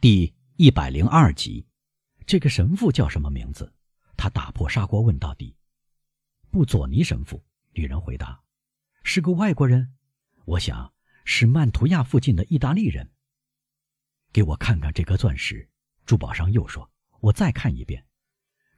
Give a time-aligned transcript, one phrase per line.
[0.00, 1.66] 第一百零二集，
[2.24, 3.70] 这个神父叫什么名字？
[4.16, 5.54] 他打破砂锅问到底。
[6.50, 7.44] 布佐尼神父。
[7.74, 8.42] 女人回答
[9.04, 9.94] ：“是个外国人，
[10.46, 10.94] 我想
[11.26, 13.12] 是曼图亚附近的意大利人。”
[14.32, 15.68] 给我看看这颗钻石。
[16.06, 16.90] 珠宝商又说
[17.20, 18.06] ：“我再看一遍。”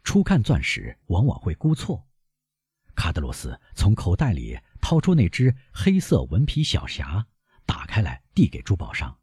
[0.03, 2.05] 初看钻石往往会估错。
[2.97, 7.27] 卡德罗斯从口袋里掏出那只黑色纹皮小匣，
[7.65, 9.17] 打开来递给珠宝商。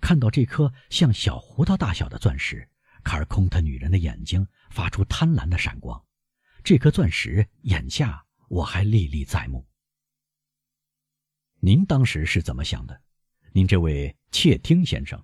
[0.00, 2.68] 看到这颗像小胡桃大小的钻石，
[3.04, 6.02] 卡尔空特女人的眼睛发出贪婪的闪光。
[6.64, 9.66] 这颗钻石眼下我还历历在目。
[11.60, 13.02] 您当时是怎么想的？
[13.52, 15.22] 您这位窃听先生，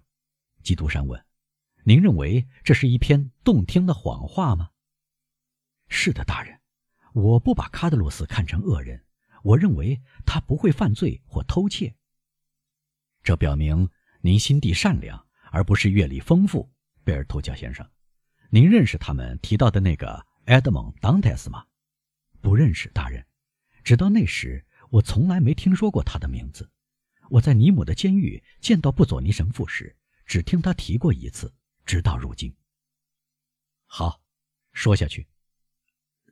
[0.63, 1.25] 基督山问
[1.85, 4.71] ：“您认为这是一篇动听的谎话吗
[5.89, 6.61] ？”“是的，大人，
[7.15, 9.07] 我不把卡德罗斯看成恶人，
[9.43, 11.97] 我认为他不会犯罪或偷窃。
[13.23, 13.89] 这表明。”
[14.27, 16.69] 您心地善良，而不是阅历丰富，
[17.05, 17.89] 贝尔托教先生。
[18.51, 21.65] 您认识他们提到的那个埃德蒙·当泰斯吗？
[22.41, 23.25] 不认识，大人。
[23.85, 26.69] 直到那时，我从来没听说过他的名字。
[27.31, 29.97] 我在尼姆的监狱见到布佐尼神父时，
[30.27, 32.53] 只听他提过一次，直到如今。
[33.87, 34.21] 好，
[34.73, 35.29] 说下去。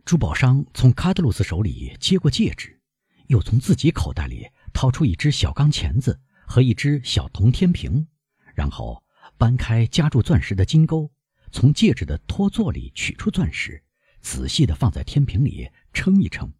[0.04, 2.80] 珠宝商从卡德鲁斯手里接过戒指，
[3.28, 6.20] 又从自己口袋里掏出一只小钢钳子。
[6.46, 8.06] 和一只小铜天平，
[8.54, 9.02] 然后
[9.36, 11.10] 搬开夹住钻石的金钩，
[11.50, 13.82] 从戒指的托座里取出钻石，
[14.20, 16.52] 仔细地放在天平里称一称。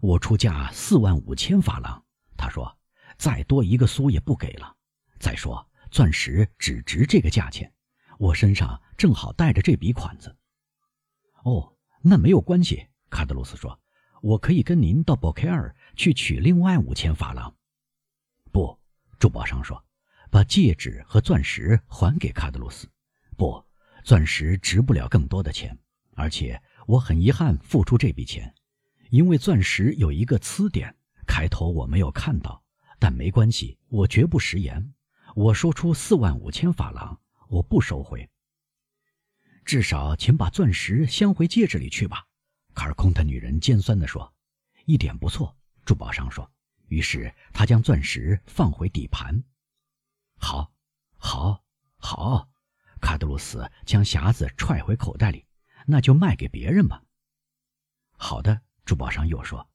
[0.00, 2.02] 我出价四万五千法郎，
[2.36, 2.78] 他说，
[3.18, 4.76] 再多一个苏也不给了。
[5.18, 7.70] 再说，钻石只值这个价钱，
[8.18, 10.34] 我身上正好带着这笔款子。
[11.44, 13.78] 哦，那没有关系，卡德鲁斯说，
[14.22, 17.54] 我可以跟您到博凯尔去取另外五千法郎。
[18.52, 18.78] 不，
[19.18, 19.82] 珠宝商说
[20.30, 22.88] ：“把戒指和钻石还给卡德鲁斯。”
[23.36, 23.64] 不，
[24.04, 25.78] 钻石值不了更多的钱，
[26.14, 28.54] 而且我很遗憾付出这笔钱，
[29.10, 30.94] 因为钻石有一个疵点，
[31.26, 32.62] 开头我没有看到。
[32.98, 34.92] 但没关系，我绝不食言。
[35.34, 37.18] 我说出四万五千法郎，
[37.48, 38.28] 我不收回。
[39.64, 42.26] 至少，请把钻石镶回戒指里去吧。”
[42.74, 44.32] 卡尔空特女人尖酸地说。
[44.84, 45.56] “一点不错。”
[45.86, 46.50] 珠宝商说。
[46.90, 49.42] 于是他将钻石放回底盘。
[50.36, 50.70] 好，
[51.16, 51.64] 好，
[51.96, 52.48] 好，
[53.00, 55.46] 卡德鲁斯将匣子踹回口袋里。
[55.86, 57.02] 那就卖给别人吧。
[58.10, 59.66] 好的，珠宝商又说，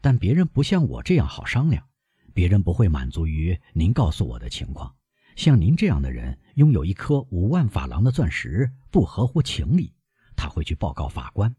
[0.00, 1.88] 但别人不像我这样好商量，
[2.34, 4.94] 别人不会满足于您告诉我的情况。
[5.36, 9.94] 像您这样的人拥有一颗五万法郎的钻石不合乎情理，
[10.36, 11.54] 他会去报告法官，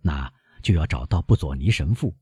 [0.00, 0.32] 那
[0.62, 2.16] 就要找到布佐尼神父。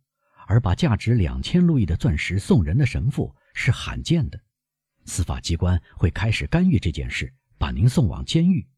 [0.52, 4.38] 而把价值两千路易的钻石送人的神父是罕见的，
[5.06, 8.68] 司法机关会开始干预这件事，把您送往监狱。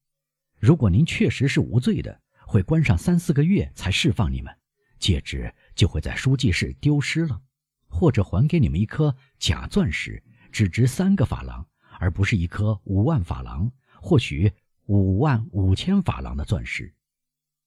[0.61, 4.57] 如果您确实是无罪的，会关上三四个月才释放你们，
[5.01, 7.43] 戒指就会在书记室丢失了，
[7.89, 11.67] 或者还给你们一颗假钻石，只值三个法郎，
[11.99, 13.69] 而不是一颗五万法郎，
[14.01, 14.53] 或许
[14.87, 16.95] 五万五千法郎的钻石。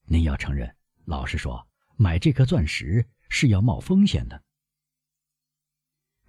[0.06, 0.74] 您要承认，
[1.04, 1.68] 老实说，
[1.98, 3.06] 买这颗钻石。
[3.30, 4.44] 是要冒风险的。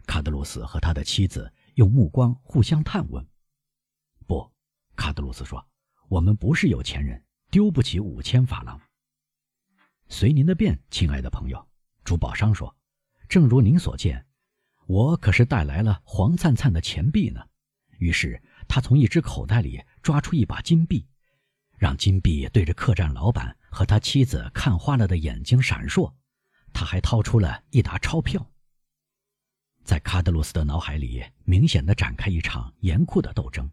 [0.07, 3.27] 卡德鲁斯和他的妻子用目光互相探问。
[4.27, 4.51] 不，
[4.97, 5.69] 卡德鲁斯说
[6.09, 8.81] ：“我们不是有钱人，丢不起五千法郎。”
[10.09, 11.69] 随您的便，亲爱的朋友。
[12.05, 12.75] 珠宝商说
[13.29, 14.27] ：“正如您所见，
[14.87, 17.47] 我可是带来了黄灿灿的钱币呢。”
[18.01, 21.07] 于是他从一只口袋里抓出一把金币，
[21.77, 26.15] 让金币对着客栈老板和他妻子看花了的眼睛闪烁。
[26.73, 28.45] 他还掏出了一沓钞票，
[29.85, 33.71] 在卡德鲁斯的脑海里明显的展开一场严酷的斗争。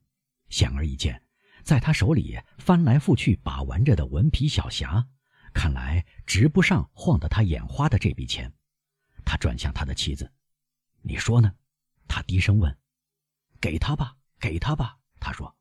[0.49, 1.21] 显而易见，
[1.63, 5.05] 在他手里翻来覆去把玩着的文皮小匣，
[5.53, 8.51] 看来值不上晃得他眼花的这笔钱。
[9.25, 10.31] 他转向他的妻子
[11.01, 11.51] ：“你说呢？”
[12.07, 12.77] 他低声问。
[13.59, 15.55] “给他吧，给他吧。”他说：“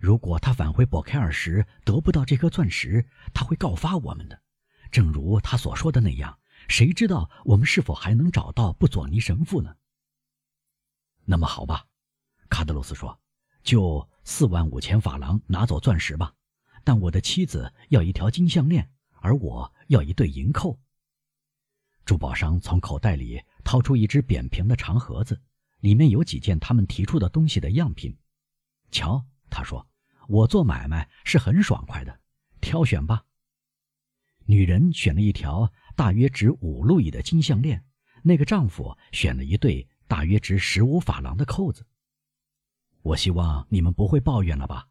[0.00, 3.04] 如果他返回博凯尔时得不到这颗钻石，
[3.34, 4.40] 他会告发我们的，
[4.90, 6.38] 正如他所说的那样。”
[6.70, 9.74] 谁知道我们是否还能找到布佐尼神父呢？
[11.24, 11.84] 那么好吧，
[12.48, 13.20] 卡德罗斯说
[13.64, 16.32] ：“就四万五千法郎拿走钻石吧。
[16.84, 20.78] 但我的妻子要一条金项链，而我要一对银扣。”
[22.06, 25.42] 珠宝商从口袋里掏出一只扁平的长盒子，
[25.80, 28.16] 里面有几件他们提出的东西的样品。
[28.92, 29.84] 瞧，他说
[30.28, 32.20] ：“我做买卖是很爽快的，
[32.60, 33.24] 挑选吧。”
[34.46, 35.72] 女人选了一条。
[36.00, 37.84] 大约值五路易的金项链，
[38.22, 41.84] 那个丈夫选了一对大约值十五法郎的扣子。
[43.02, 44.88] 我希望你们不会抱怨了吧？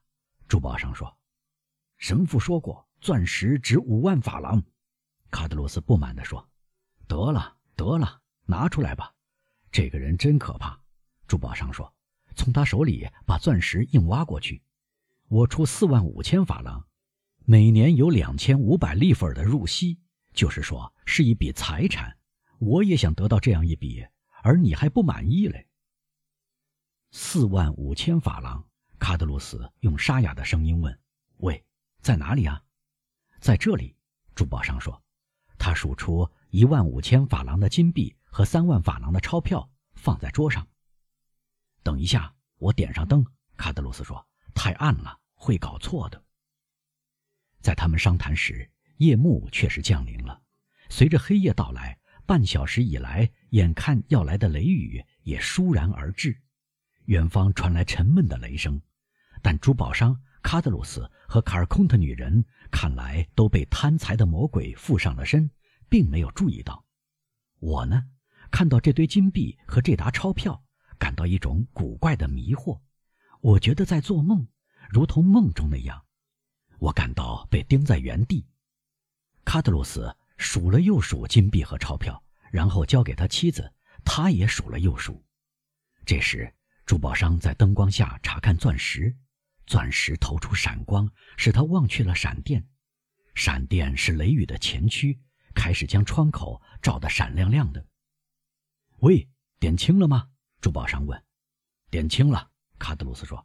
[0.48, 1.18] 珠宝商说
[1.98, 4.62] ：“神父说过，钻石值五万法郎。”
[5.32, 6.48] 卡德鲁斯不满地说
[7.10, 9.12] ：“得了，得了，拿出来吧。”
[9.72, 10.80] 这个人真可怕。
[11.26, 11.92] 珠宝商说
[12.38, 14.62] ：“从他手里把钻石硬挖过去。”
[15.28, 16.86] 我出四万五千法郎，
[17.46, 19.98] 每年有两千五百利弗尔的入息，
[20.34, 22.18] 就是说是一笔财产。
[22.60, 24.06] 我也想得到这样一笔，
[24.44, 25.68] 而你还不满意嘞。
[27.12, 28.64] 四万五千法郎，
[29.00, 31.00] 卡德鲁斯用沙哑的声音问
[31.40, 31.64] ：“喂，
[32.02, 32.62] 在哪里啊
[33.40, 33.96] ？”“在这里。”
[34.36, 35.02] 珠宝商说。
[35.58, 40.66] 他数出一万五千法郎的金币和三万法郎的钞票，放在桌上。
[41.84, 43.26] 等一下，我点上灯。”
[43.58, 44.26] 卡德鲁斯说。
[44.56, 46.22] 太暗了，会搞错的。
[47.62, 48.70] 在他们商谈时，
[49.00, 50.42] 夜幕确实降临了。
[50.90, 56.38] 随着黑夜到来，半小时以来眼看要来的雷雨也倏然而至。
[57.06, 58.82] 远方传来沉闷的雷声，
[59.42, 65.50] 但珠宝商卡德鲁斯和卡尔空特女人看来都被贪财的魔鬼附上了身，
[65.88, 66.86] 并没有注意到。
[67.60, 68.04] 我呢，
[68.52, 70.62] 看到这堆金币和这沓钞票，
[70.98, 72.82] 感到一种古怪的迷惑。
[73.40, 74.46] 我觉得在做梦，
[74.90, 76.06] 如同梦中那样。
[76.80, 78.46] 我感到被钉在原地。
[79.50, 83.74] 卡德鲁斯数了又数金币和钞票，然后交给他妻子，
[84.06, 85.26] 他也数了又数。
[86.06, 86.54] 这时，
[86.86, 89.18] 珠宝商在灯光下查看钻石，
[89.66, 92.64] 钻石投出闪光，使他忘却了闪电。
[93.34, 95.20] 闪电是雷雨的前驱，
[95.56, 97.84] 开始将窗口照得闪亮亮的。
[99.00, 99.28] 喂，
[99.60, 100.30] 点清了吗？
[100.62, 101.20] 珠宝商问。
[101.90, 102.52] 点清了。
[102.78, 103.44] 卡德鲁斯说：“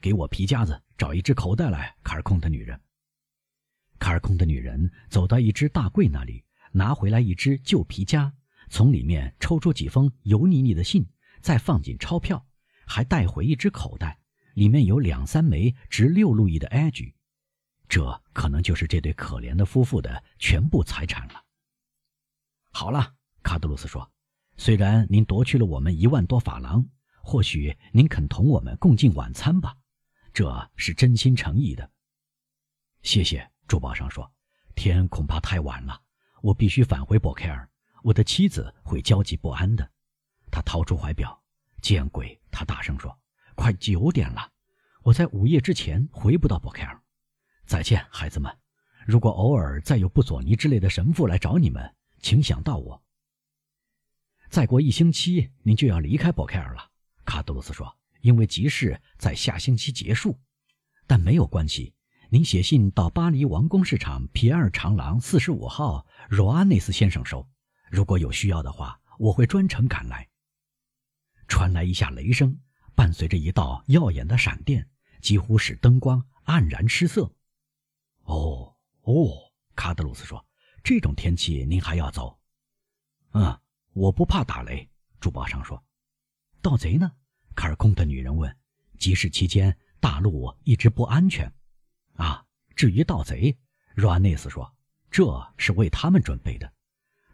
[0.00, 2.80] 给我皮夹子，找一只口袋来。”卡尔空的女人。
[4.00, 6.42] 卡尔空的女人走到一只大柜那里，
[6.72, 8.32] 拿回来一只旧皮夹，
[8.68, 11.06] 从里面抽出几封油腻腻的信，
[11.40, 12.44] 再放进钞票，
[12.86, 14.18] 还带回一只口袋，
[14.54, 17.14] 里面有两三枚值六路易的埃举，
[17.88, 21.44] 这可能就是这对可怜的夫妇的全部财产了。
[22.72, 24.10] 好了，卡德鲁斯说
[24.56, 26.84] ：“虽然您夺去了我们一万多法郎。”
[27.22, 29.76] 或许您肯同我们共进晚餐吧，
[30.32, 31.90] 这是真心诚意的。
[33.02, 34.28] 谢谢，珠宝商说。
[34.74, 36.00] 天恐怕太晚了，
[36.42, 37.68] 我必须返回博凯尔，
[38.02, 39.88] 我的妻子会焦急不安的。
[40.50, 41.40] 他掏出怀表，
[41.82, 42.40] 见鬼！
[42.50, 43.16] 他大声说
[43.54, 44.50] ：“快九点了，
[45.02, 47.00] 我在午夜之前回不到博凯尔。
[47.66, 48.50] 再见，孩子们。
[49.06, 53.00] 如果偶尔再有布佐尼之类的神父来找你们，请想到我。
[54.48, 56.90] 再过一星期，您就要离开博凯尔了。”
[57.24, 60.40] 卡德鲁斯说：“因为集市在下星期结束，
[61.06, 61.92] 但没有关系。
[62.32, 67.44] 您写信到巴黎王宫市场皮埃尔长廊四十五号罗阿内斯先生收。
[67.90, 70.28] 如果有需要的话，我会专程赶来。”
[71.48, 72.56] 传来一下雷声，
[72.94, 74.88] 伴随着一道耀眼的闪电，
[75.20, 77.34] 几乎使灯光黯然失色。
[78.22, 80.46] “哦哦，”卡德鲁斯说
[80.84, 82.38] ，“这种天气您还要走
[83.34, 83.58] ？”“嗯，
[83.92, 84.88] 我不怕打雷。”
[85.18, 85.82] 珠宝商说
[86.62, 87.10] ，“盗贼呢？”
[87.56, 88.56] 卡尔空的女人问
[89.00, 91.52] ：“集市期间，大陆一直不安全，
[92.24, 92.44] 啊？
[92.76, 93.56] 至于盗贼，
[93.94, 94.74] 若安内斯说，
[95.10, 96.72] 这是为他们准备的。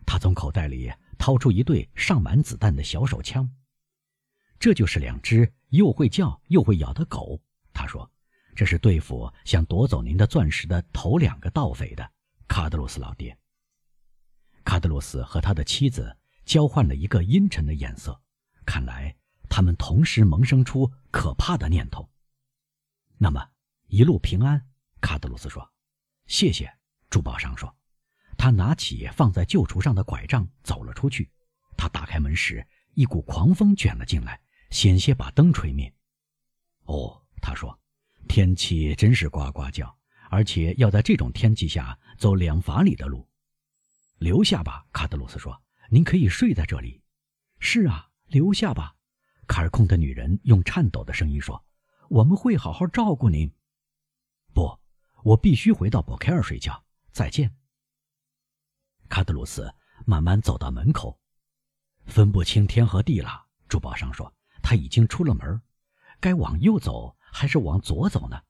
[0.05, 3.49] 他从口袋里掏出一对上满子弹的小手枪，
[4.59, 7.41] 这就是两只又会叫又会咬的狗。
[7.73, 8.11] 他说，
[8.55, 12.13] 这是对付想夺走您的钻石的头两个盗匪的。
[12.49, 13.37] 卡德鲁斯老爹。
[14.65, 18.21] 卡德鲁斯和他的妻子交换了一个阴沉的眼色，
[18.65, 19.17] 看来。
[19.49, 22.11] 他们同时萌生出可怕的念头。
[23.17, 23.49] 那么，
[23.87, 24.67] 一路平安，
[25.07, 25.73] 卡德鲁斯说
[26.27, 26.69] ：“谢谢。”
[27.09, 27.73] 珠宝商说
[28.37, 31.31] ：“他拿起放在旧橱上的拐杖，走了出去。
[31.77, 35.95] 他打开门时，一股狂风卷了进来，险些把灯吹灭。”
[36.87, 37.79] 哦，他说
[38.27, 39.97] ：“天气真是呱呱叫，
[40.29, 43.25] 而且要在这种天气下走两法里的路。”
[44.19, 47.01] 留下吧，卡德鲁斯说：“您可以睡在这里。
[47.61, 48.97] ”“是啊，留下吧。”
[49.47, 51.65] 卡尔空的女人用颤抖的声音说
[52.11, 53.49] ：“我们会好好照顾您。”
[54.53, 54.81] 不，
[55.23, 56.85] 我必须回到博凯尔睡觉。
[57.13, 57.57] 再见。
[59.09, 59.73] 卡德鲁斯
[60.05, 61.19] 慢慢走到门口，
[62.05, 63.47] 分不清天和地了。
[63.69, 64.33] 珠宝商说
[64.63, 65.63] ：“他已经出了门，
[66.21, 68.41] 该往右走还是往左走呢？”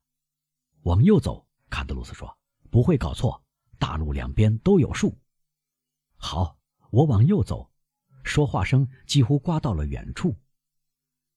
[0.83, 2.37] 往右走，卡德鲁斯说
[2.71, 3.43] ：“不会搞错，
[3.79, 5.17] 大路两边都有树。”
[6.17, 6.59] 好，
[6.91, 7.71] 我往右走。
[8.25, 10.35] 说话声几乎刮到了远处。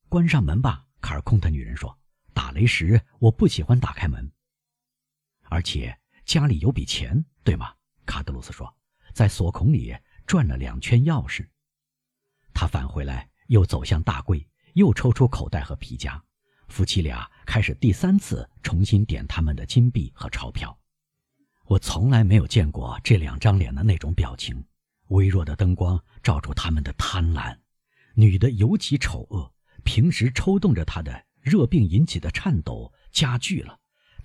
[0.07, 1.95] 关上门吧，卡尔空的女人说
[2.33, 4.31] ：“打雷时我不喜欢打开门。
[5.49, 7.73] 而且家里有笔钱，对吗？”
[8.05, 8.73] 卡德鲁斯说，
[9.13, 11.47] 在锁孔里转了两圈钥匙。
[12.53, 16.21] 他返回来，又走向大柜，又抽出口袋和皮夹，
[16.67, 20.77] 夫妻俩开始第三次重新点他们的金币和钞票。
[21.65, 24.63] 我从来没有见过这两张脸的那种表情。
[25.09, 27.57] 微弱的灯光照住他们的贪婪，
[28.13, 29.53] 女的尤其丑恶。
[29.83, 33.79] 平时抽动着她的热病引起的颤抖加剧了，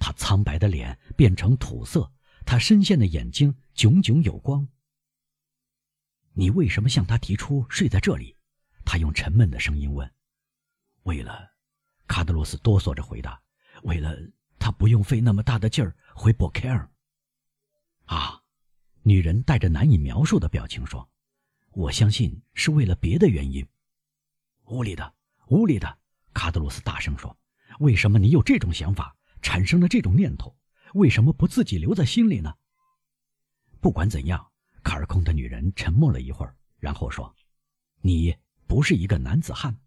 [0.05, 2.13] 他苍白的脸变成土色，
[2.45, 4.69] 他深陷的眼睛炯炯有光。
[6.35, 8.37] 你为什么向他提出睡在这里？
[8.85, 10.13] 他用沉闷的声音问。
[11.05, 11.51] 为了，
[12.07, 13.41] 卡德罗斯哆嗦着回答
[13.85, 14.15] ：“为了
[14.59, 16.87] 他不用费那么大的劲儿回博凯尔。”
[18.05, 18.43] 啊。
[19.07, 21.09] 女人带着难以描述的表情说
[21.73, 23.67] ：“我相信是为了别的原因。”
[24.69, 25.15] 屋里的，
[25.47, 25.99] 屋里的！
[26.35, 27.35] 卡德鲁斯大声说
[27.81, 30.57] ：“为什么你有这种想法，产生了这种念头？
[30.95, 32.55] 为什么不自己留在心里呢？”
[33.79, 34.51] 不管怎样，
[34.83, 37.37] 卡尔空的女人沉默了一会儿，然后说
[38.01, 38.35] ：“你
[38.67, 39.79] 不是一个男子汉。”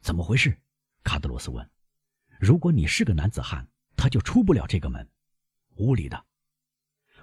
[0.00, 0.56] 怎么回事？
[1.02, 1.68] 卡德罗斯问。
[2.38, 5.06] “如果你是个男子汉，他就出不了这个门。”
[5.76, 6.24] 无理的。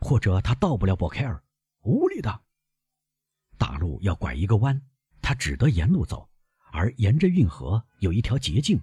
[0.02, 1.42] 或者他到不了博凯尔，
[1.84, 2.42] 无理的。
[3.58, 4.82] 大路要拐一个弯，
[5.22, 6.30] 他只得沿路走，
[6.74, 8.82] 而沿着运河有一条捷径。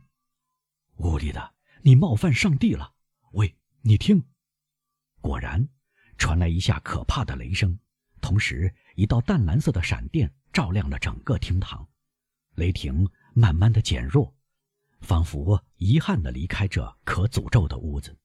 [0.96, 2.94] 无理的，你冒犯上帝了。
[3.32, 4.24] 喂，你听！
[5.20, 5.68] 果然，
[6.16, 7.78] 传来一下可怕的雷声，
[8.20, 11.88] 同时一道淡蓝色的闪电照亮了整个厅堂。
[12.54, 14.34] 雷霆慢慢的减弱，
[15.00, 18.18] 仿佛遗憾的离开这可诅咒的屋子。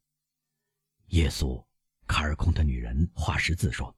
[1.07, 1.63] 耶稣。
[2.05, 3.95] 卡尔空的女人画十字说：“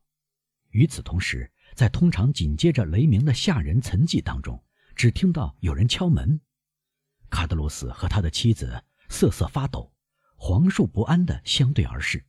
[0.69, 4.63] 与此同时，在通常紧接着雷鸣的吓人沉寂当中，
[4.95, 6.39] 只听到有人敲门。
[7.31, 9.93] 卡德罗斯和他的妻子瑟瑟发抖，
[10.35, 12.25] 黄树不安地相对而视。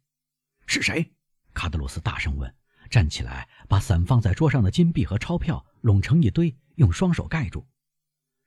[0.66, 1.12] 是谁？
[1.54, 2.54] 卡德罗斯大声问，
[2.90, 7.66] 站起来，把散放在桌上的金币和钞票拢成一堆，用双手盖住。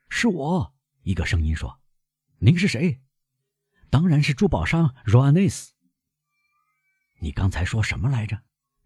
[0.09, 0.75] 是我。
[1.03, 1.81] 一个声音说
[2.39, 3.01] ：“您是谁
[3.89, 5.73] ？”“当然是珠宝商罗安内斯。”
[7.19, 8.39] 你刚才说什么来着？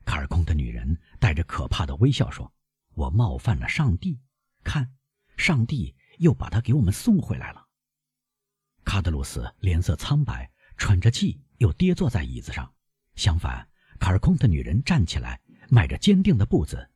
[0.06, 2.54] 卡尔空的女人带着可怕的微笑说
[2.94, 4.20] ：“我冒犯了上帝，
[4.64, 4.94] 看，
[5.38, 7.63] 上帝又把他给我们送回来了。”
[8.84, 12.72] 卡德鲁斯脸色苍白，喘着气，又跌坐在椅子上。
[13.16, 13.68] 相反，
[14.00, 16.90] 卡尔空的女人站起来，迈着坚定的步子，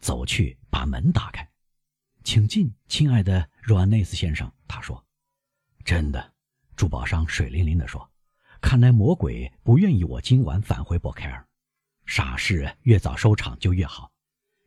[0.00, 1.48] 走去把门打开。
[2.24, 5.04] “请进，亲爱的若安内斯先生。”他说。
[5.84, 6.32] “真的。”
[6.76, 8.08] 珠宝商水灵灵地说。
[8.60, 11.44] 看来魔鬼不愿意我今晚返回博凯尔，
[12.06, 14.12] 傻事越早收场就越好。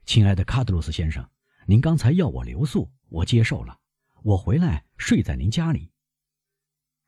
[0.05, 1.25] 亲爱的卡德鲁斯先生，
[1.65, 3.79] 您刚才要我留宿，我接受了。
[4.21, 5.89] 我回来睡在您家里。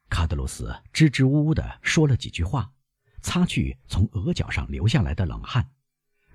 [0.09, 2.71] 卡德鲁斯支支吾吾地说了几句话，
[3.21, 5.69] 擦去从额角上流下来的冷汗。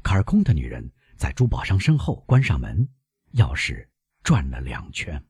[0.03, 2.89] 卡尔空的女人在珠宝商身后关上门，
[3.35, 3.87] 钥匙
[4.23, 5.25] 转了两圈。